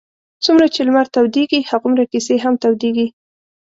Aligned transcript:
څومره 0.45 0.65
چې 0.73 0.81
لمر 0.87 1.05
تودېږي 1.13 1.59
هغومره 1.69 2.03
کیسې 2.11 2.35
هم 2.43 2.53
تودېږي. 2.61 3.07